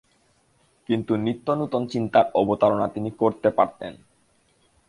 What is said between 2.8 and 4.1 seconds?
তিনি করতে পারতেন।